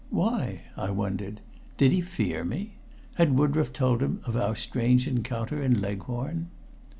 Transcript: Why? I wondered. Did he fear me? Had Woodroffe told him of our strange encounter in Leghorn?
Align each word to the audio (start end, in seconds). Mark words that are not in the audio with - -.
Why? 0.09 0.63
I 0.75 0.89
wondered. 0.89 1.41
Did 1.77 1.91
he 1.91 2.01
fear 2.01 2.43
me? 2.43 2.73
Had 3.17 3.35
Woodroffe 3.37 3.71
told 3.71 4.01
him 4.01 4.19
of 4.25 4.35
our 4.35 4.55
strange 4.55 5.07
encounter 5.07 5.61
in 5.61 5.79
Leghorn? 5.79 6.47